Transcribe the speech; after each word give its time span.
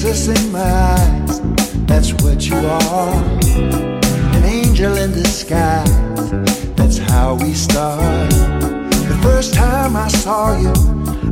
princess 0.00 0.28
in 0.28 0.50
my 0.52 0.60
eyes. 0.60 1.40
That's 1.86 2.12
what 2.22 2.48
you 2.48 2.56
are, 2.56 3.14
an 4.34 4.44
angel 4.44 4.96
in 4.96 5.12
disguise. 5.12 5.90
That's 6.74 6.96
how 6.96 7.34
we 7.34 7.52
start. 7.52 8.30
The 8.30 9.18
first 9.22 9.52
time 9.52 9.96
I 9.96 10.08
saw 10.08 10.56
you, 10.56 10.72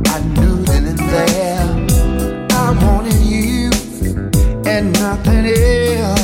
I 0.05 0.19
knew 0.35 0.63
then 0.65 0.85
and 0.85 0.99
there 0.99 2.47
I 2.51 2.71
wanted 2.83 3.19
you 3.25 3.71
and 4.69 4.93
nothing 4.93 5.47
else. 5.47 6.18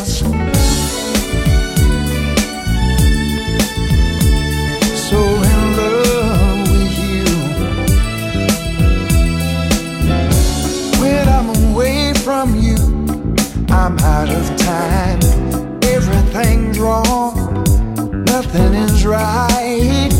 wrong, 16.85 17.63
nothing 18.25 18.73
is 18.75 19.05
right. 19.05 20.13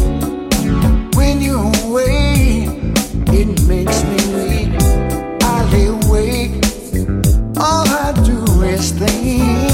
When 1.15 1.39
you're 1.39 1.71
away, 1.85 2.67
it 3.39 3.49
makes 3.67 4.03
me 4.09 4.19
weak. 4.35 4.71
I 5.43 5.57
lay 5.71 5.87
awake, 5.99 6.55
all 7.57 7.87
I 8.05 8.11
do 8.29 8.39
is 8.63 8.91
think. 8.91 9.71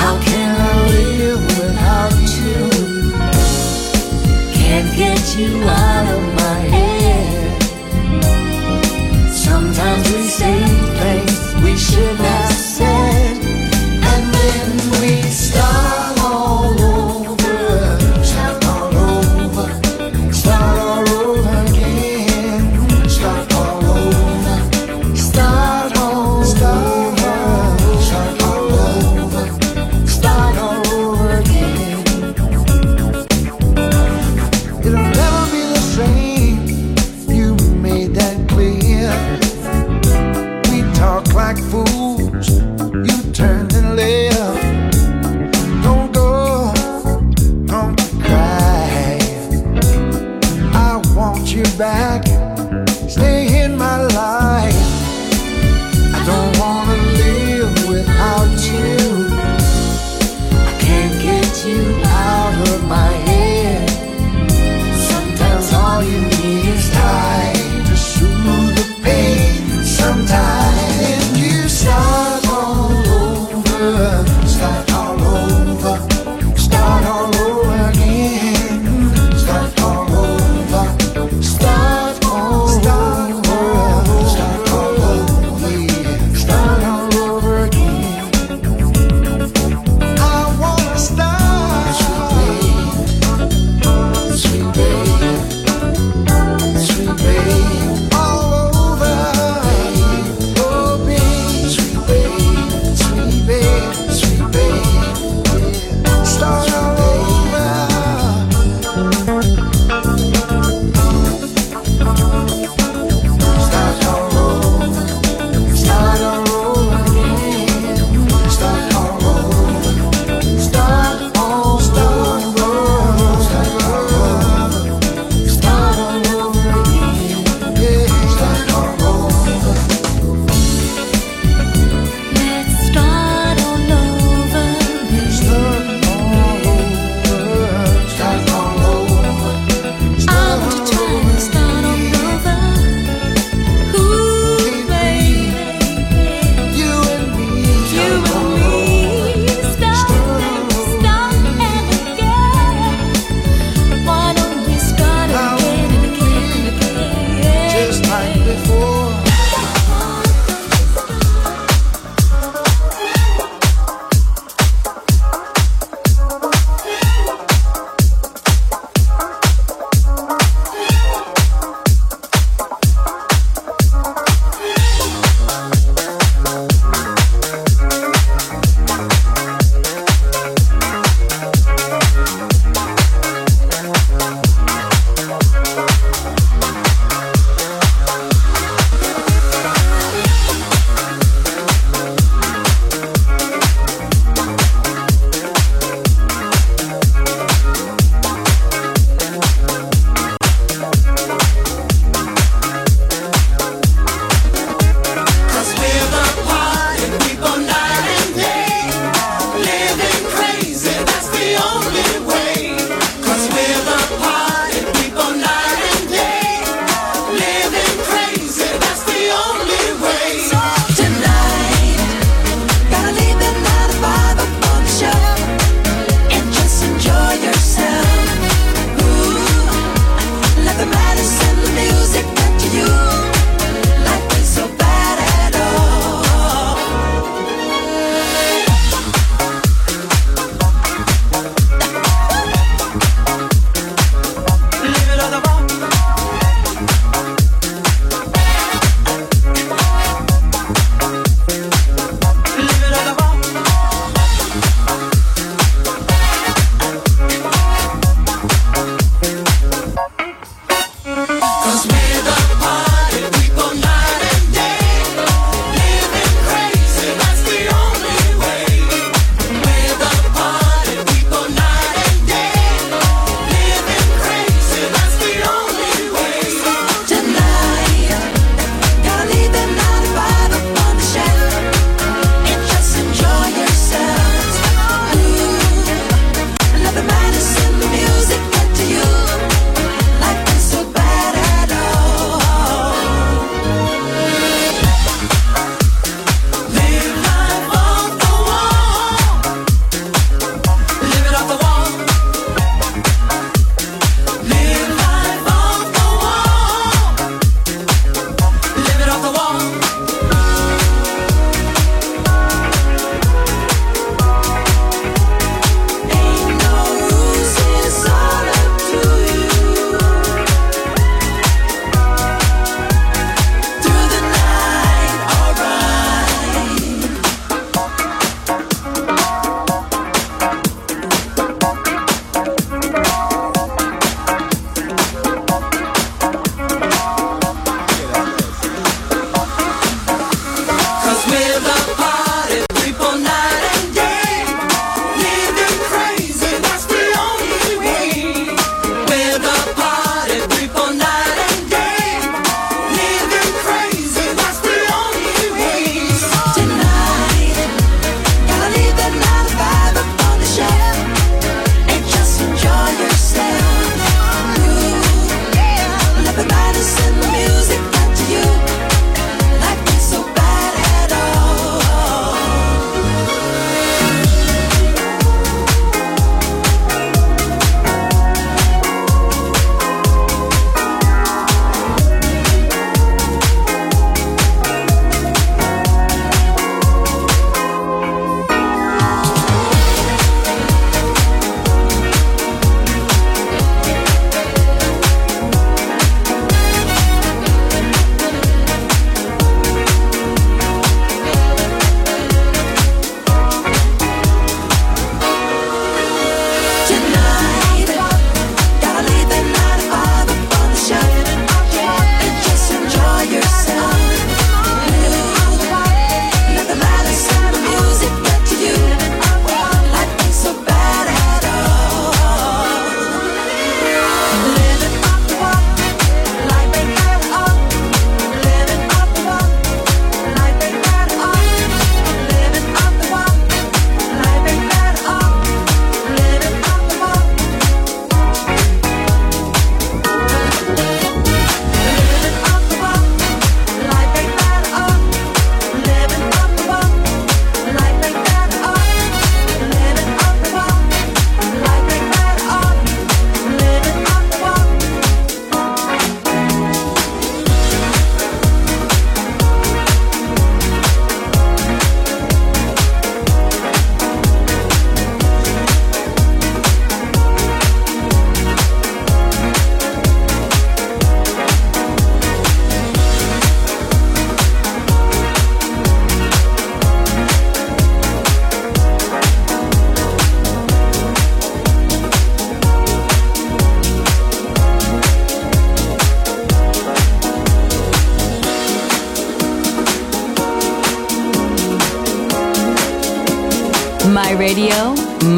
How 0.00 0.14
can 0.28 0.50
I 0.60 0.74
live 0.94 1.42
without 1.58 2.18
you? 2.40 2.60
Can't 4.58 4.90
get 4.96 5.22
you 5.38 5.62
out. 5.64 5.99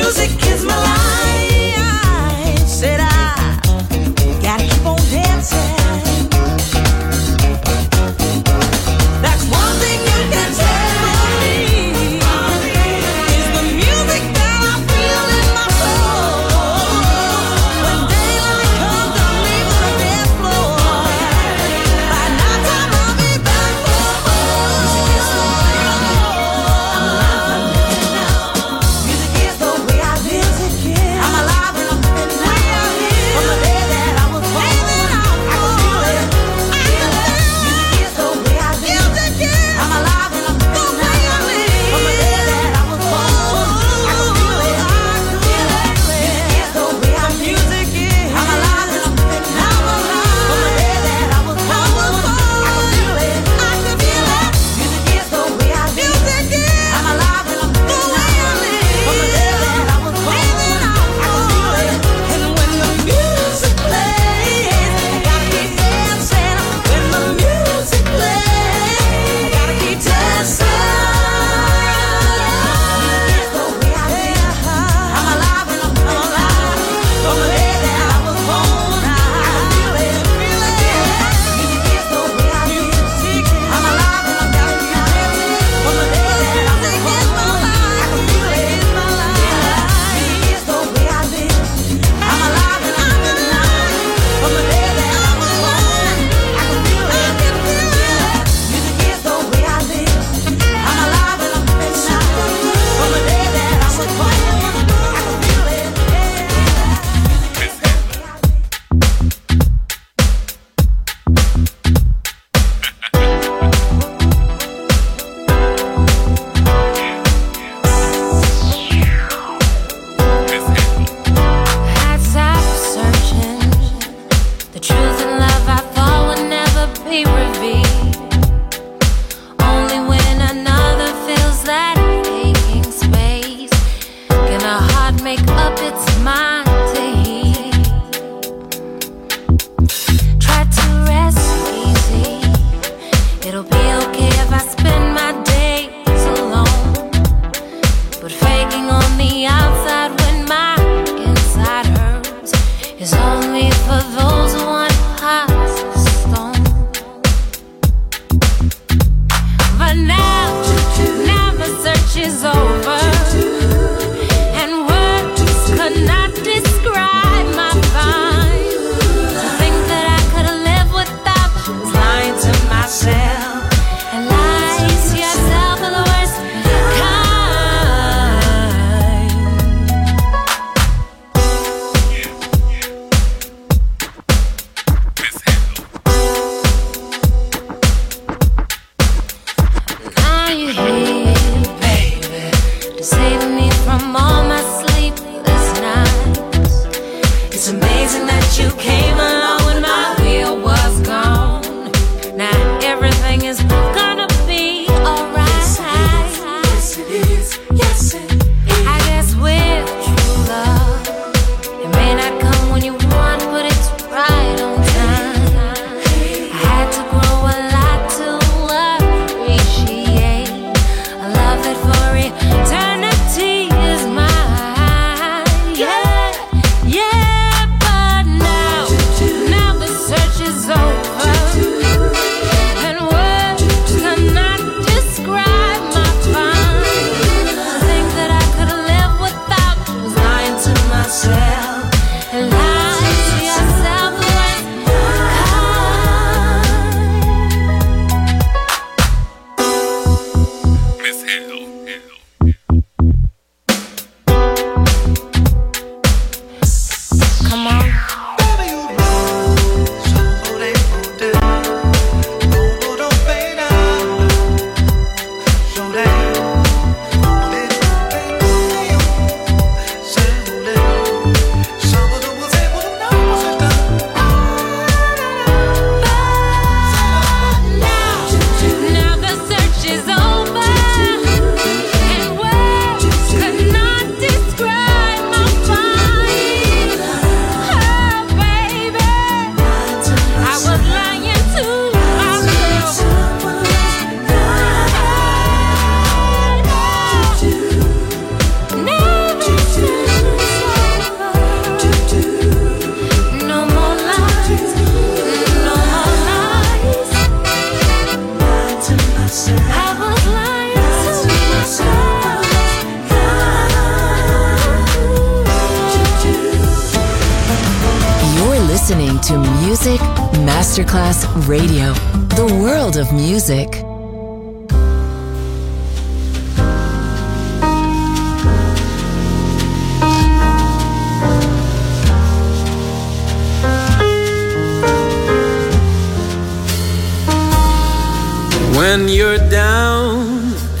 But 0.00 0.47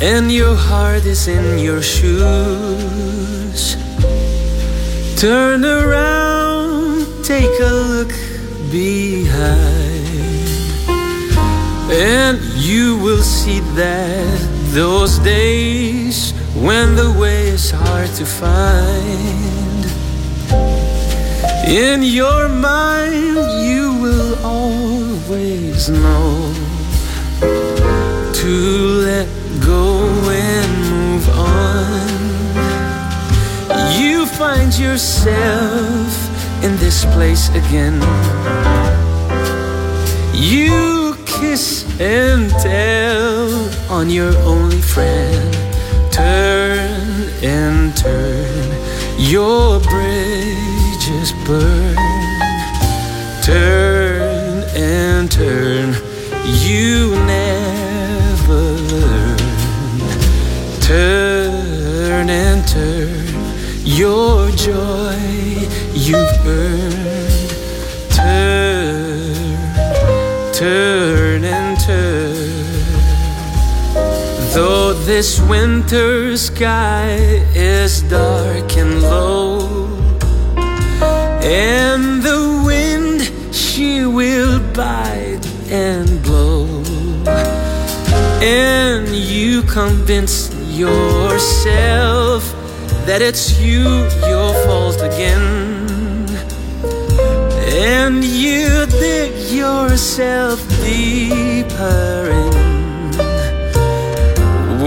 and 0.00 0.30
your 0.30 0.54
heart 0.54 1.04
is 1.04 1.26
in 1.26 1.58
your 1.58 1.82
shoes, 1.82 3.76
turn 5.20 5.64
around, 5.64 7.06
take 7.24 7.50
a 7.60 7.72
look 7.92 8.12
behind. 8.70 9.88
And 11.90 12.38
you 12.54 12.98
will 12.98 13.22
see 13.22 13.60
that 13.74 14.38
those 14.72 15.18
days 15.20 16.32
when 16.54 16.94
the 16.94 17.10
way 17.18 17.48
is 17.48 17.70
hard 17.70 18.10
to 18.10 18.24
find, 18.24 19.84
in 21.66 22.02
your 22.02 22.48
mind 22.48 23.36
you 23.66 23.98
will 24.00 24.38
always 24.44 25.88
know 25.88 26.54
to 28.32 28.48
let 29.04 29.37
go 29.68 30.00
and 30.30 30.70
move 30.94 31.28
on. 31.28 32.08
You 34.00 34.24
find 34.24 34.72
yourself 34.78 36.10
in 36.64 36.74
this 36.78 37.04
place 37.14 37.50
again. 37.50 38.00
You 40.32 41.14
kiss 41.26 41.84
and 42.00 42.50
tell 42.62 43.50
on 43.90 44.08
your 44.08 44.34
only 44.38 44.80
friend. 44.80 45.52
Turn 46.10 47.28
and 47.42 47.94
turn, 47.94 48.68
your 49.18 49.80
bridges 49.80 51.28
burn. 51.46 51.96
Turn 53.44 54.64
and 54.74 55.30
turn, 55.30 55.94
you 56.64 57.10
never 57.26 57.77
Turn 60.88 62.30
and 62.30 62.66
turn, 62.66 63.26
your 63.84 64.50
joy 64.52 65.18
you've 65.92 66.46
earned. 66.46 67.50
Turn, 68.08 69.58
turn. 70.54 71.44
and 71.44 71.78
turn. 71.78 72.48
Though 74.54 74.94
this 74.94 75.38
winter 75.40 76.38
sky 76.38 77.18
is 77.54 78.00
dark 78.04 78.74
and 78.78 79.02
low, 79.02 79.68
and 81.42 82.22
the 82.22 82.62
wind 82.64 83.54
she 83.54 84.06
will 84.06 84.58
bite 84.72 85.46
and 85.68 86.22
blow, 86.22 86.82
and 88.40 89.08
you 89.14 89.62
convince 89.64 90.37
yourself 90.78 92.44
that 93.04 93.20
it's 93.20 93.58
you 93.60 93.82
your 94.28 94.54
fault 94.64 95.00
again, 95.02 96.28
and 97.66 98.22
you 98.22 98.86
dig 98.86 99.32
yourself 99.50 100.60
deeper 100.80 102.30
in 102.30 102.52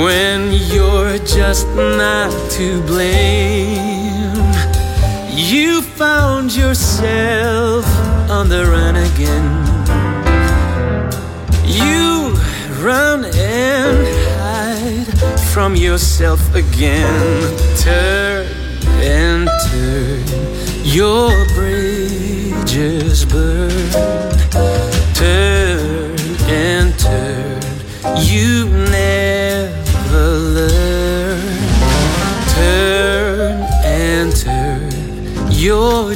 when 0.01 0.53
you're 0.71 1.17
just 1.25 1.67
not 1.75 2.31
to 2.51 2.81
blame. 2.83 4.31
You 5.33 5.81
found 5.81 6.55
yourself 6.55 7.85
on 8.29 8.47
the 8.47 8.65
run 8.65 8.95
again. 8.95 9.47
You 11.65 12.33
run 12.81 13.25
and 13.25 14.10
from 15.53 15.75
yourself 15.75 16.55
again. 16.55 17.57
Turn 17.77 18.47
and 19.01 19.49
turn, 19.69 20.23
your 20.83 21.29
bridges 21.55 23.25
burn. 23.25 23.91
Turn 25.13 26.15
and 26.47 26.97
turn, 26.97 27.61
you 28.17 28.69
never 28.69 29.71
Turn 32.55 33.61
and 33.83 34.33
turn 34.33 34.91
your 35.51 36.15